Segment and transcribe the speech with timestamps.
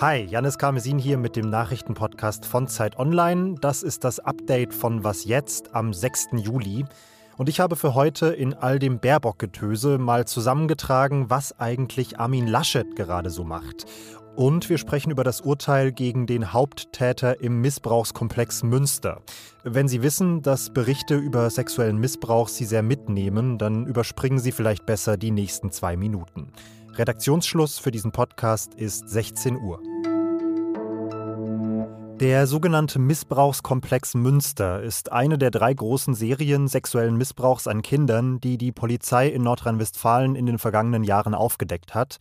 [0.00, 3.54] Hi, Janis Karmesin hier mit dem Nachrichtenpodcast von Zeit Online.
[3.62, 6.28] Das ist das Update von Was jetzt am 6.
[6.34, 6.84] Juli.
[7.38, 12.96] Und ich habe für heute in all dem Baerbock-Getöse mal zusammengetragen, was eigentlich Armin Laschet
[12.96, 13.86] gerade so macht.
[14.34, 19.22] Und wir sprechen über das Urteil gegen den Haupttäter im Missbrauchskomplex Münster.
[19.62, 24.84] Wenn Sie wissen, dass Berichte über sexuellen Missbrauch Sie sehr mitnehmen, dann überspringen Sie vielleicht
[24.84, 26.52] besser die nächsten zwei Minuten.
[26.94, 29.80] Redaktionsschluss für diesen Podcast ist 16 Uhr.
[32.20, 38.58] Der sogenannte Missbrauchskomplex Münster ist eine der drei großen Serien sexuellen Missbrauchs an Kindern, die
[38.58, 42.18] die Polizei in Nordrhein-Westfalen in den vergangenen Jahren aufgedeckt hat.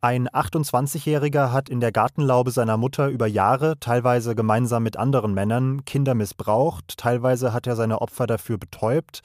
[0.00, 5.84] Ein 28-Jähriger hat in der Gartenlaube seiner Mutter über Jahre, teilweise gemeinsam mit anderen Männern,
[5.84, 9.20] Kinder missbraucht, teilweise hat er seine Opfer dafür betäubt.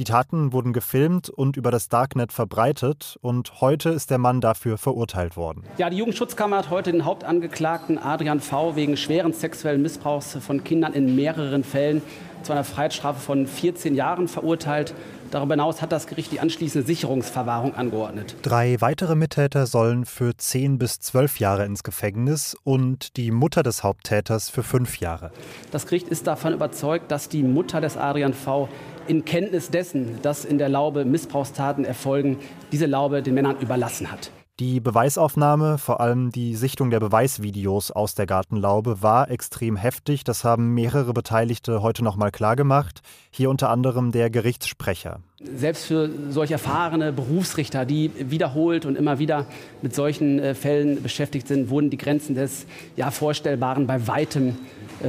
[0.00, 4.76] Die Taten wurden gefilmt und über das Darknet verbreitet und heute ist der Mann dafür
[4.76, 5.62] verurteilt worden.
[5.78, 8.74] Ja, die Jugendschutzkammer hat heute den Hauptangeklagten Adrian V.
[8.74, 12.02] wegen schweren sexuellen Missbrauchs von Kindern in mehreren Fällen
[12.42, 14.94] zu einer Freiheitsstrafe von 14 Jahren verurteilt.
[15.30, 18.36] Darüber hinaus hat das Gericht die anschließende Sicherungsverwahrung angeordnet.
[18.42, 23.82] Drei weitere Mittäter sollen für 10 bis 12 Jahre ins Gefängnis und die Mutter des
[23.82, 25.32] Haupttäters für fünf Jahre.
[25.70, 28.68] Das Gericht ist davon überzeugt, dass die Mutter des Adrian V
[29.06, 32.38] in Kenntnis dessen, dass in der Laube Missbrauchstaten erfolgen,
[32.72, 34.30] diese Laube den Männern überlassen hat.
[34.60, 40.22] Die Beweisaufnahme, vor allem die Sichtung der Beweisvideos aus der Gartenlaube, war extrem heftig.
[40.22, 43.00] Das haben mehrere Beteiligte heute nochmal klargemacht.
[43.32, 45.18] Hier unter anderem der Gerichtssprecher.
[45.42, 49.46] Selbst für solch erfahrene Berufsrichter, die wiederholt und immer wieder
[49.82, 54.54] mit solchen äh, Fällen beschäftigt sind, wurden die Grenzen des ja, Vorstellbaren bei weitem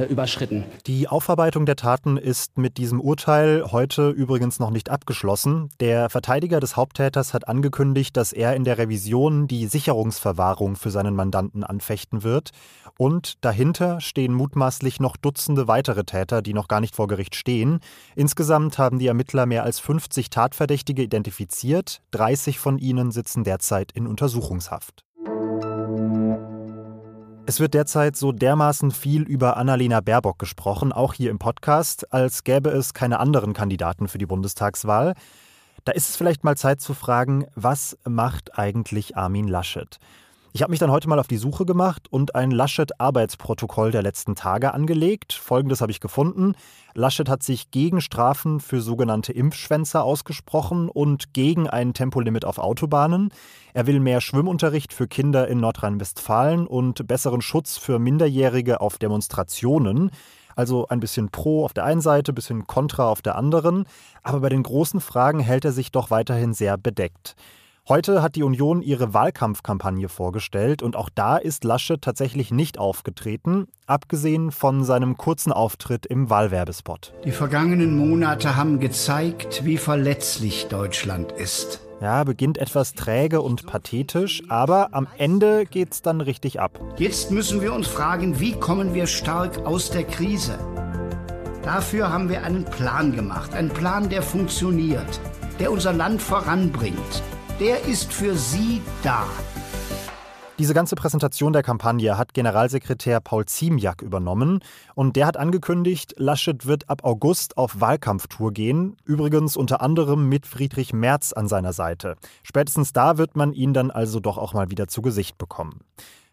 [0.08, 0.64] überschritten.
[0.86, 5.70] Die Aufarbeitung der Taten ist mit diesem Urteil heute übrigens noch nicht abgeschlossen.
[5.80, 11.14] Der Verteidiger des Haupttäters hat angekündigt, dass er in der Revision die Sicherungsverwahrung für seinen
[11.14, 12.50] Mandanten anfechten wird.
[12.98, 17.80] Und dahinter stehen mutmaßlich noch Dutzende weitere Täter, die noch gar nicht vor Gericht stehen.
[18.14, 22.00] Insgesamt haben die Ermittler mehr als 50 Tatverdächtige identifiziert.
[22.12, 25.04] 30 von ihnen sitzen derzeit in Untersuchungshaft.
[27.48, 32.42] Es wird derzeit so dermaßen viel über Annalena Baerbock gesprochen, auch hier im Podcast, als
[32.42, 35.14] gäbe es keine anderen Kandidaten für die Bundestagswahl.
[35.84, 40.00] Da ist es vielleicht mal Zeit zu fragen, was macht eigentlich Armin Laschet?
[40.56, 44.34] Ich habe mich dann heute mal auf die Suche gemacht und ein Laschet-Arbeitsprotokoll der letzten
[44.36, 45.34] Tage angelegt.
[45.34, 46.54] Folgendes habe ich gefunden.
[46.94, 53.34] Laschet hat sich gegen Strafen für sogenannte Impfschwänzer ausgesprochen und gegen ein Tempolimit auf Autobahnen.
[53.74, 60.10] Er will mehr Schwimmunterricht für Kinder in Nordrhein-Westfalen und besseren Schutz für Minderjährige auf Demonstrationen.
[60.54, 63.84] Also ein bisschen pro auf der einen Seite, ein bisschen kontra auf der anderen.
[64.22, 67.36] Aber bei den großen Fragen hält er sich doch weiterhin sehr bedeckt.
[67.88, 73.68] Heute hat die Union ihre Wahlkampfkampagne vorgestellt und auch da ist Laschet tatsächlich nicht aufgetreten,
[73.86, 77.14] abgesehen von seinem kurzen Auftritt im Wahlwerbespot.
[77.24, 81.80] Die vergangenen Monate haben gezeigt, wie verletzlich Deutschland ist.
[82.00, 86.80] Ja, beginnt etwas träge und pathetisch, aber am Ende geht's dann richtig ab.
[86.98, 90.58] Jetzt müssen wir uns fragen, wie kommen wir stark aus der Krise?
[91.62, 95.20] Dafür haben wir einen Plan gemacht, einen Plan, der funktioniert,
[95.60, 97.22] der unser Land voranbringt
[97.60, 99.26] der ist für Sie da.
[100.58, 104.60] Diese ganze Präsentation der Kampagne hat Generalsekretär Paul Ziemiak übernommen
[104.94, 110.46] und der hat angekündigt, Laschet wird ab August auf Wahlkampftour gehen, übrigens unter anderem mit
[110.46, 112.16] Friedrich Merz an seiner Seite.
[112.42, 115.80] Spätestens da wird man ihn dann also doch auch mal wieder zu Gesicht bekommen.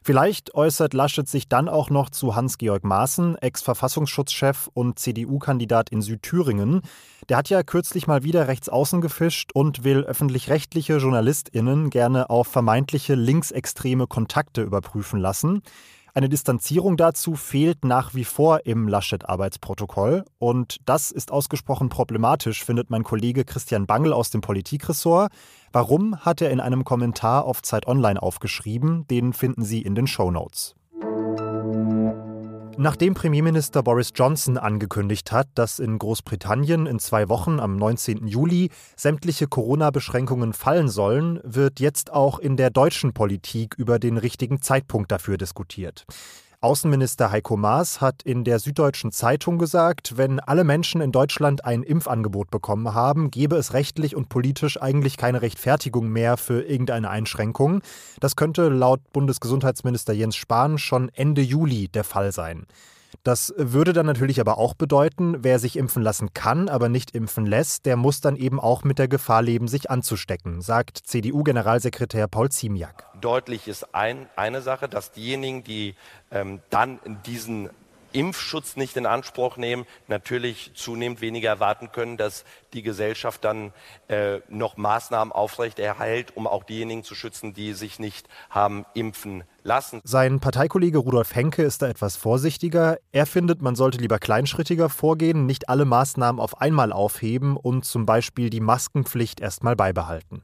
[0.06, 6.82] Vielleicht äußert Laschet sich dann auch noch zu Hans-Georg Maaßen, Ex-Verfassungsschutzchef und CDU-Kandidat in Südthüringen.
[7.30, 12.48] Der hat ja kürzlich mal wieder rechts außen gefischt und will öffentlich-rechtliche JournalistInnen gerne auf
[12.48, 15.62] vermeintliche linksextreme Kontakte überprüfen lassen.
[16.16, 20.26] Eine Distanzierung dazu fehlt nach wie vor im Laschet-Arbeitsprotokoll.
[20.38, 25.32] Und das ist ausgesprochen problematisch, findet mein Kollege Christian Bangel aus dem Politikressort.
[25.72, 29.08] Warum hat er in einem Kommentar auf Zeit Online aufgeschrieben?
[29.08, 30.76] Den finden Sie in den Show Notes.
[32.78, 38.26] Nachdem Premierminister Boris Johnson angekündigt hat, dass in Großbritannien in zwei Wochen am 19.
[38.28, 44.62] Juli sämtliche Corona-Beschränkungen fallen sollen, wird jetzt auch in der deutschen Politik über den richtigen
[44.62, 46.06] Zeitpunkt dafür diskutiert.
[46.64, 51.84] Außenminister Heiko Maas hat in der Süddeutschen Zeitung gesagt, wenn alle Menschen in Deutschland ein
[51.84, 57.82] Impfangebot bekommen haben, gebe es rechtlich und politisch eigentlich keine Rechtfertigung mehr für irgendeine Einschränkung.
[58.22, 62.66] Das könnte laut Bundesgesundheitsminister Jens Spahn schon Ende Juli der Fall sein.
[63.24, 67.46] Das würde dann natürlich aber auch bedeuten, wer sich impfen lassen kann, aber nicht impfen
[67.46, 72.50] lässt, der muss dann eben auch mit der Gefahr leben, sich anzustecken, sagt CDU-Generalsekretär Paul
[72.50, 73.06] Ziemiak.
[73.22, 75.96] Deutlich ist ein, eine Sache, dass diejenigen, die
[76.32, 77.70] ähm, dann diesen
[78.14, 83.74] Impfschutz nicht in Anspruch nehmen, natürlich zunehmend weniger erwarten können, dass die Gesellschaft dann
[84.08, 90.02] äh, noch Maßnahmen aufrechterhält, um auch diejenigen zu schützen, die sich nicht haben impfen lassen.
[90.04, 92.98] Sein Parteikollege Rudolf Henke ist da etwas vorsichtiger.
[93.12, 98.06] Er findet, man sollte lieber kleinschrittiger vorgehen, nicht alle Maßnahmen auf einmal aufheben und zum
[98.06, 100.44] Beispiel die Maskenpflicht erstmal beibehalten.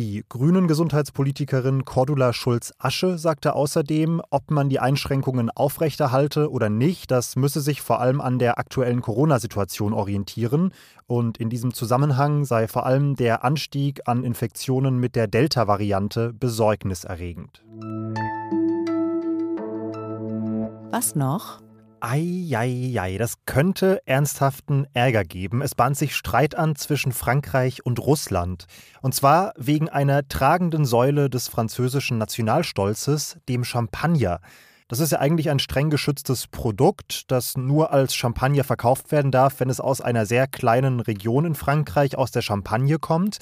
[0.00, 7.36] Die grünen Gesundheitspolitikerin Cordula Schulz-Asche sagte außerdem, ob man die Einschränkungen aufrechterhalte oder nicht, das
[7.36, 10.72] müsse sich vor allem an der aktuellen Corona-Situation orientieren.
[11.06, 17.62] Und in diesem Zusammenhang sei vor allem der Anstieg an Infektionen mit der Delta-Variante besorgniserregend.
[20.92, 21.60] Was noch?
[22.00, 25.62] Eieiei, das könnte ernsthaften Ärger geben.
[25.62, 28.66] Es bahnt sich Streit an zwischen Frankreich und Russland.
[29.02, 34.40] Und zwar wegen einer tragenden Säule des französischen Nationalstolzes, dem Champagner.
[34.88, 39.60] Das ist ja eigentlich ein streng geschütztes Produkt, das nur als Champagner verkauft werden darf,
[39.60, 43.38] wenn es aus einer sehr kleinen Region in Frankreich, aus der Champagne kommt.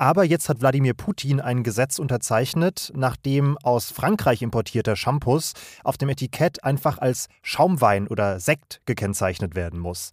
[0.00, 5.52] Aber jetzt hat Wladimir Putin ein Gesetz unterzeichnet, nachdem aus Frankreich importierter Shampoos
[5.84, 10.12] auf dem Etikett einfach als Schaumwein oder Sekt gekennzeichnet werden muss.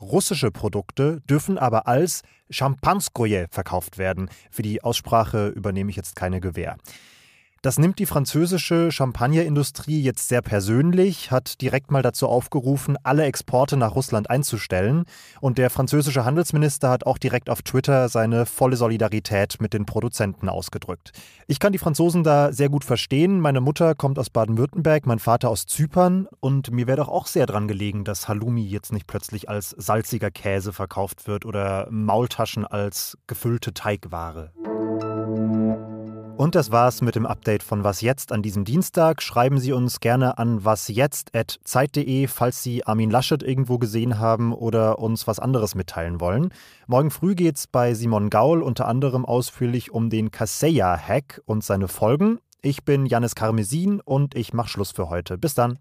[0.00, 4.28] Russische Produkte dürfen aber als Champanskoje verkauft werden.
[4.50, 6.76] Für die Aussprache übernehme ich jetzt keine Gewähr.
[7.60, 13.76] Das nimmt die französische Champagnerindustrie jetzt sehr persönlich, hat direkt mal dazu aufgerufen, alle Exporte
[13.76, 15.06] nach Russland einzustellen.
[15.40, 20.48] Und der französische Handelsminister hat auch direkt auf Twitter seine volle Solidarität mit den Produzenten
[20.48, 21.10] ausgedrückt.
[21.48, 23.40] Ich kann die Franzosen da sehr gut verstehen.
[23.40, 26.28] Meine Mutter kommt aus Baden-Württemberg, mein Vater aus Zypern.
[26.38, 30.30] Und mir wäre doch auch sehr dran gelegen, dass Halloumi jetzt nicht plötzlich als salziger
[30.30, 34.52] Käse verkauft wird oder Maultaschen als gefüllte Teigware.
[36.38, 39.22] Und das war's mit dem Update von Was jetzt an diesem Dienstag.
[39.22, 45.26] Schreiben Sie uns gerne an wasjetzt.zeit.de, falls Sie Armin Laschet irgendwo gesehen haben oder uns
[45.26, 46.50] was anderes mitteilen wollen.
[46.86, 52.38] Morgen früh geht's bei Simon Gaul unter anderem ausführlich um den Kaseya-Hack und seine Folgen.
[52.62, 55.38] Ich bin Janis Karmesin und ich mache Schluss für heute.
[55.38, 55.80] Bis dann.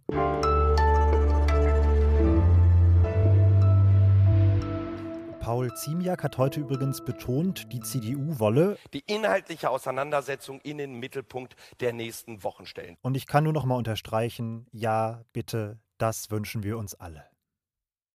[5.48, 11.56] Paul Ziemiak hat heute übrigens betont, die CDU wolle die inhaltliche Auseinandersetzung in den Mittelpunkt
[11.80, 12.98] der nächsten Wochen stellen.
[13.02, 17.24] Und ich kann nur noch mal unterstreichen, ja, bitte, das wünschen wir uns alle.